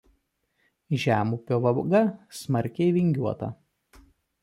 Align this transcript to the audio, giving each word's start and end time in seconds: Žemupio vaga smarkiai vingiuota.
Žemupio 1.03 1.61
vaga 1.67 2.03
smarkiai 2.41 2.99
vingiuota. 3.01 3.55